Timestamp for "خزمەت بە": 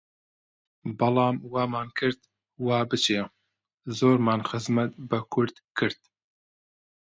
4.49-5.19